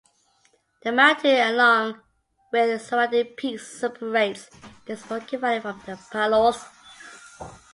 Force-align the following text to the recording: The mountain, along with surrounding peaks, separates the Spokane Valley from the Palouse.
The 0.81 0.91
mountain, 0.91 1.39
along 1.47 2.01
with 2.51 2.81
surrounding 2.81 3.33
peaks, 3.35 3.67
separates 3.67 4.49
the 4.87 4.97
Spokane 4.97 5.39
Valley 5.39 5.59
from 5.59 5.79
the 5.85 5.91
Palouse. 5.91 6.65